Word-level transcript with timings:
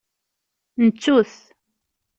Nettu-t. 0.83 1.35